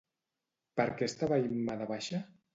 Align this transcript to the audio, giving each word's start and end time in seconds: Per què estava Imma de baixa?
Per 0.81 0.87
què 1.01 1.09
estava 1.13 1.39
Imma 1.51 1.79
de 1.85 1.91
baixa? 1.95 2.25